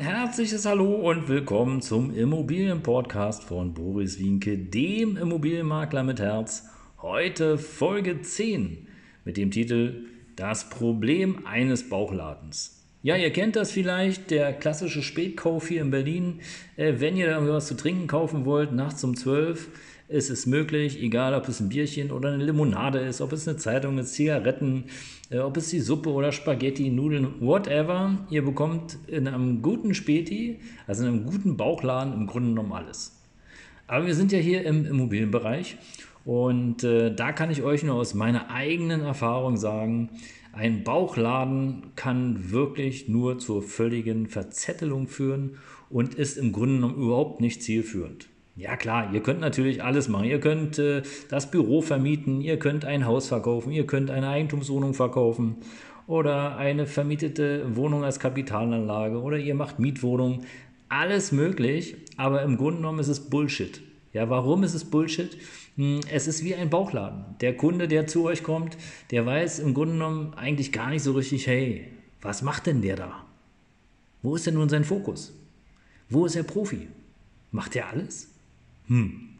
[0.00, 6.64] Herzliches Hallo und willkommen zum Immobilienpodcast von Boris Wienke, dem Immobilienmakler mit Herz.
[7.02, 8.86] Heute Folge 10
[9.26, 12.82] mit dem Titel Das Problem eines Bauchladens.
[13.02, 16.40] Ja, ihr kennt das vielleicht, der klassische Spätkauf hier in Berlin.
[16.78, 19.68] Äh, wenn ihr da was zu trinken kaufen wollt, nachts um 12
[20.10, 23.56] ist es möglich, egal ob es ein Bierchen oder eine Limonade ist, ob es eine
[23.56, 24.84] Zeitung ist, Zigaretten,
[25.30, 28.18] äh, ob es die Suppe oder Spaghetti, Nudeln, whatever.
[28.28, 33.16] Ihr bekommt in einem guten Späti, also in einem guten Bauchladen im Grunde genommen alles.
[33.86, 35.76] Aber wir sind ja hier im Immobilienbereich
[36.24, 40.10] und äh, da kann ich euch nur aus meiner eigenen Erfahrung sagen,
[40.52, 47.40] ein Bauchladen kann wirklich nur zur völligen Verzettelung führen und ist im Grunde genommen überhaupt
[47.40, 48.29] nicht zielführend.
[48.56, 50.24] Ja klar, ihr könnt natürlich alles machen.
[50.24, 54.94] Ihr könnt äh, das Büro vermieten, ihr könnt ein Haus verkaufen, ihr könnt eine Eigentumswohnung
[54.94, 55.56] verkaufen
[56.06, 60.44] oder eine vermietete Wohnung als Kapitalanlage oder ihr macht Mietwohnungen.
[60.88, 63.80] Alles möglich, aber im Grunde genommen ist es Bullshit.
[64.12, 65.38] Ja, warum ist es Bullshit?
[65.76, 67.36] Hm, es ist wie ein Bauchladen.
[67.40, 68.76] Der Kunde, der zu euch kommt,
[69.12, 71.86] der weiß im Grunde genommen eigentlich gar nicht so richtig, hey,
[72.20, 73.24] was macht denn der da?
[74.22, 75.32] Wo ist denn nun sein Fokus?
[76.08, 76.88] Wo ist der Profi?
[77.52, 78.29] Macht er alles?
[78.90, 79.30] Hm.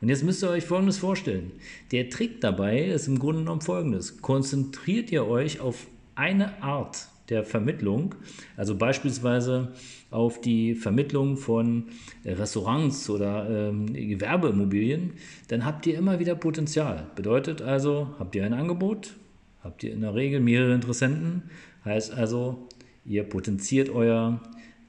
[0.00, 1.50] Und jetzt müsst ihr euch Folgendes vorstellen.
[1.90, 4.22] Der Trick dabei ist im Grunde genommen Folgendes.
[4.22, 8.14] Konzentriert ihr euch auf eine Art der Vermittlung,
[8.56, 9.72] also beispielsweise
[10.10, 11.84] auf die Vermittlung von
[12.24, 15.12] Restaurants oder ähm, Gewerbeimmobilien,
[15.48, 17.06] dann habt ihr immer wieder Potenzial.
[17.16, 19.14] Bedeutet also, habt ihr ein Angebot,
[19.62, 21.42] habt ihr in der Regel mehrere Interessenten,
[21.84, 22.68] heißt also,
[23.04, 24.40] ihr potenziert euer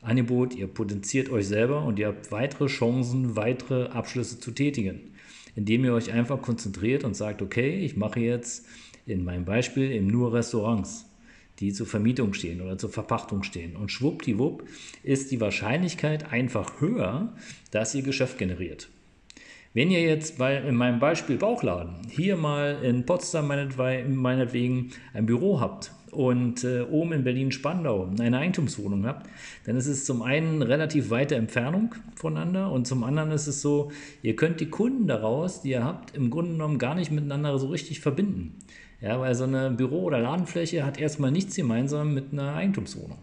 [0.01, 5.11] Angebot, ihr potenziert euch selber und ihr habt weitere Chancen, weitere Abschlüsse zu tätigen,
[5.55, 8.65] indem ihr euch einfach konzentriert und sagt, okay, ich mache jetzt
[9.05, 11.05] in meinem Beispiel eben nur Restaurants,
[11.59, 13.75] die zur Vermietung stehen oder zur Verpachtung stehen.
[13.75, 14.63] Und schwuppdiwupp
[15.03, 17.33] ist die Wahrscheinlichkeit einfach höher,
[17.71, 18.89] dass ihr Geschäft generiert.
[19.73, 25.59] Wenn ihr jetzt bei, in meinem Beispiel Bauchladen hier mal in Potsdam meinetwegen ein Büro
[25.59, 29.29] habt und äh, oben in Berlin-Spandau eine Eigentumswohnung habt,
[29.65, 33.91] dann ist es zum einen relativ weite Entfernung voneinander und zum anderen ist es so,
[34.21, 37.67] ihr könnt die Kunden daraus, die ihr habt, im Grunde genommen gar nicht miteinander so
[37.67, 38.55] richtig verbinden.
[39.01, 43.17] Ja, weil so eine Büro- oder Ladenfläche hat erstmal nichts gemeinsam mit einer Eigentumswohnung.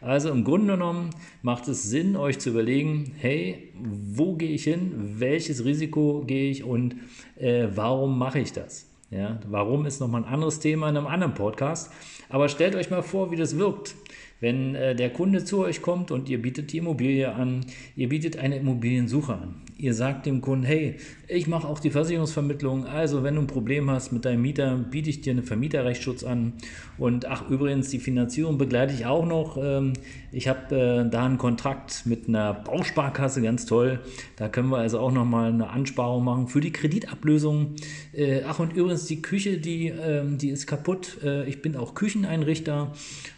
[0.00, 1.10] Also im Grunde genommen
[1.42, 6.64] macht es Sinn, euch zu überlegen, hey, wo gehe ich hin, welches Risiko gehe ich
[6.64, 6.96] und
[7.36, 8.93] äh, warum mache ich das?
[9.14, 11.92] Ja, warum ist nochmal ein anderes Thema in einem anderen Podcast.
[12.28, 13.94] Aber stellt euch mal vor, wie das wirkt.
[14.40, 17.64] Wenn äh, der Kunde zu euch kommt und ihr bietet die Immobilie an,
[17.94, 19.62] ihr bietet eine Immobiliensuche an.
[19.76, 20.96] Ihr sagt dem Kunden, hey,
[21.26, 25.10] ich mache auch die Versicherungsvermittlung, also wenn du ein Problem hast mit deinem Mieter, biete
[25.10, 26.52] ich dir einen Vermieterrechtsschutz an.
[26.96, 29.58] Und ach, übrigens, die Finanzierung begleite ich auch noch.
[29.60, 29.94] Ähm,
[30.30, 33.98] ich habe äh, da einen Kontrakt mit einer Bausparkasse, ganz toll.
[34.36, 37.74] Da können wir also auch nochmal eine Ansparung machen für die Kreditablösung.
[38.12, 41.18] Äh, ach, und übrigens, die Küche, die, ähm, die ist kaputt.
[41.24, 42.92] Äh, ich bin auch Kücheneinrichter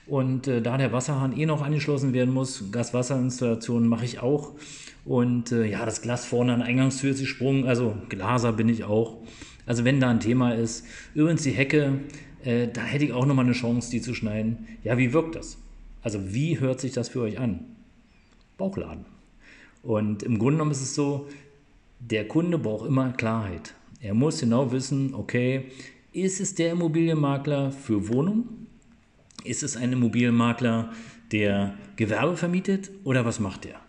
[0.07, 4.53] und da der Wasserhahn eh noch angeschlossen werden muss, Gaswasserinstallationen mache ich auch.
[5.07, 8.85] Und äh, ja, das Glas vorne an der Eingangstür ist gesprungen, also Glaser bin ich
[8.85, 9.23] auch.
[9.65, 10.85] Also wenn da ein Thema ist.
[11.15, 12.01] Übrigens die Hecke,
[12.45, 14.67] äh, da hätte ich auch nochmal eine Chance, die zu schneiden.
[14.85, 15.59] Ja, wie wirkt das?
[16.03, 17.61] Also wie hört sich das für euch an?
[18.59, 19.07] Bauchladen.
[19.83, 21.29] Und im Grunde genommen ist es so,
[22.01, 23.75] der Kunde braucht immer Klarheit.
[24.01, 25.67] Er muss genau wissen, okay,
[26.13, 28.67] ist es der Immobilienmakler für Wohnung
[29.47, 30.93] ist es ein Immobilienmakler,
[31.33, 33.81] der Gewerbe vermietet oder was macht er?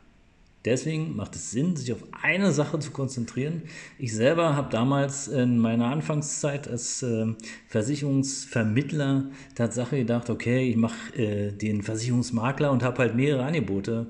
[0.68, 3.62] Deswegen macht es Sinn, sich auf eine Sache zu konzentrieren.
[3.98, 7.28] Ich selber habe damals in meiner Anfangszeit als äh,
[7.70, 14.08] Versicherungsvermittler Tatsache gedacht, okay, ich mache äh, den Versicherungsmakler und habe halt mehrere Angebote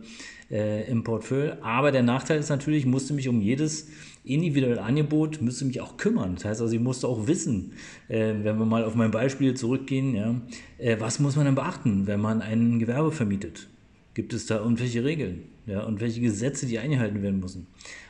[0.50, 1.54] äh, im Portfolio.
[1.62, 3.90] Aber der Nachteil ist natürlich, ich musste mich um jedes
[4.24, 6.36] individuelle Angebot müsste mich auch kümmern.
[6.36, 7.74] Das heißt also, ich musste auch wissen,
[8.08, 10.42] äh, wenn wir mal auf mein Beispiel zurückgehen, ja,
[10.80, 13.70] äh, was muss man dann beachten, wenn man ein Gewerbe vermietet?
[14.16, 17.68] Gibt es da irgendwelche Regeln ja, und welche Gesetze, die eingehalten werden müssen?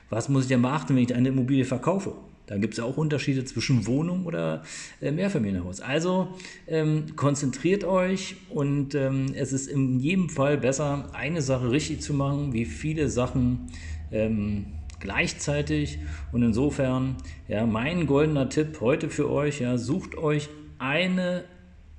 [0.10, 2.14] Was muss ich denn beachten, wenn ich eine Immobilie verkaufe?
[2.46, 4.64] Da gibt es ja auch Unterschiede zwischen Wohnung oder
[5.02, 5.82] äh, Mehrfamilienhaus.
[5.82, 6.30] Also
[6.66, 12.14] ähm, konzentriert euch und ähm, es ist in jedem Fall besser, eine Sache richtig zu
[12.14, 13.68] machen, wie viele Sachen
[14.12, 14.68] ähm,
[15.00, 16.00] gleichzeitig.
[16.32, 17.18] Und insofern,
[17.50, 20.48] ja, mein goldener Tipp heute für euch, ja, sucht euch
[20.80, 21.44] eine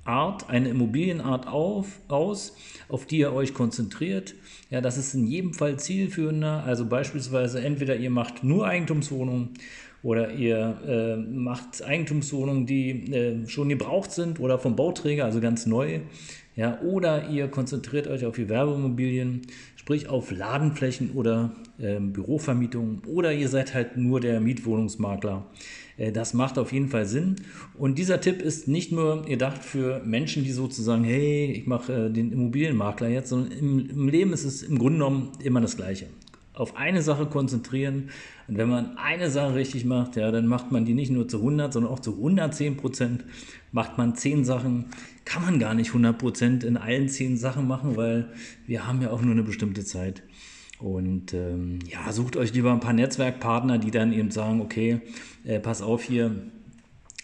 [0.09, 2.55] Art, eine Immobilienart auf, aus,
[2.89, 4.33] auf die ihr euch konzentriert.
[4.71, 6.63] Ja, das ist in jedem Fall zielführender.
[6.65, 9.49] Also beispielsweise entweder ihr macht nur Eigentumswohnungen
[10.01, 15.65] oder ihr äh, macht Eigentumswohnungen, die äh, schon gebraucht sind oder vom Bauträger, also ganz
[15.65, 15.99] neu.
[16.59, 19.43] Ja, oder ihr konzentriert euch auf Gewerbeimmobilien,
[19.77, 23.01] sprich auf Ladenflächen oder äh, Bürovermietungen.
[23.07, 25.45] Oder ihr seid halt nur der Mietwohnungsmakler.
[25.95, 27.37] Äh, das macht auf jeden Fall Sinn.
[27.77, 32.11] Und dieser Tipp ist nicht nur gedacht für Menschen, die sozusagen, hey, ich mache äh,
[32.11, 36.07] den Immobilienmakler jetzt, sondern im, im Leben ist es im Grunde genommen immer das Gleiche
[36.59, 38.09] auf eine Sache konzentrieren.
[38.47, 41.37] Und wenn man eine Sache richtig macht, ja, dann macht man die nicht nur zu
[41.37, 43.25] 100, sondern auch zu 110 Prozent.
[43.71, 44.85] Macht man 10 Sachen,
[45.25, 48.29] kann man gar nicht 100 Prozent in allen 10 Sachen machen, weil
[48.67, 50.23] wir haben ja auch nur eine bestimmte Zeit.
[50.79, 55.01] Und ähm, ja, sucht euch lieber ein paar Netzwerkpartner, die dann eben sagen, okay,
[55.43, 56.35] äh, pass auf hier,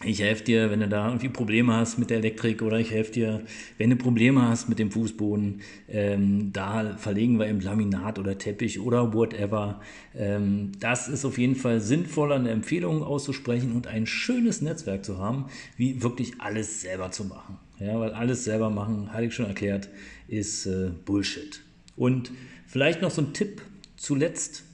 [0.04, 3.12] ich helfe dir, wenn du da irgendwie Probleme hast mit der Elektrik oder ich helfe
[3.12, 3.42] dir,
[3.78, 8.78] wenn du Probleme hast mit dem Fußboden, ähm, da verlegen wir im Laminat oder Teppich
[8.78, 9.80] oder whatever.
[10.14, 15.16] Ähm, das ist auf jeden Fall sinnvoller, eine Empfehlung auszusprechen und ein schönes Netzwerk zu
[15.16, 15.46] haben,
[15.78, 17.56] wie wirklich alles selber zu machen.
[17.80, 19.88] Ja, weil alles selber machen, hatte ich schon erklärt,
[20.28, 21.62] ist äh, Bullshit.
[21.96, 22.32] Und
[22.66, 23.62] vielleicht noch so ein Tipp
[23.96, 24.64] zuletzt,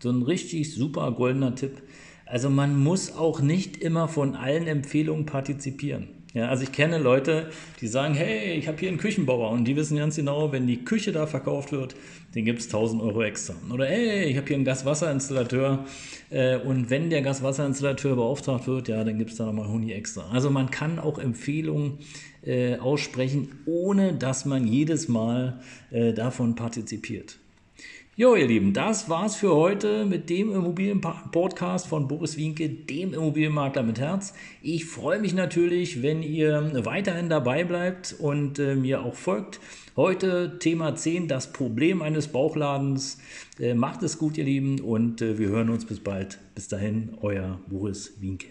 [0.00, 1.82] so ein richtig super goldener Tipp
[2.32, 6.08] also man muss auch nicht immer von allen Empfehlungen partizipieren.
[6.32, 7.50] Ja, also ich kenne Leute,
[7.82, 10.82] die sagen, hey, ich habe hier einen Küchenbauer und die wissen ganz genau, wenn die
[10.82, 11.94] Küche da verkauft wird,
[12.34, 13.52] den gibt es 1000 Euro extra.
[13.70, 15.84] Oder hey, ich habe hier einen Gaswasserinstallateur
[16.30, 20.24] äh, und wenn der Gaswasserinstallateur beauftragt wird, ja, dann gibt es da nochmal Huni extra.
[20.32, 21.98] Also man kann auch Empfehlungen
[22.46, 27.41] äh, aussprechen, ohne dass man jedes Mal äh, davon partizipiert.
[28.14, 33.82] Jo, ihr Lieben, das war's für heute mit dem Immobilienpodcast von Boris Wienke, dem Immobilienmakler
[33.82, 34.34] mit Herz.
[34.60, 39.60] Ich freue mich natürlich, wenn ihr weiterhin dabei bleibt und äh, mir auch folgt.
[39.96, 43.16] Heute Thema 10, das Problem eines Bauchladens.
[43.58, 46.38] Äh, macht es gut, ihr Lieben, und äh, wir hören uns bis bald.
[46.54, 48.48] Bis dahin, euer Boris Wienke.